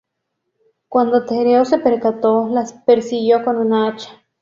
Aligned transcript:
Cuando 0.87 1.27
Tereo 1.27 1.63
se 1.63 1.77
percató, 1.77 2.47
las 2.49 2.73
persiguió 2.73 3.45
con 3.45 3.57
un 3.57 3.71
hacha. 3.75 4.09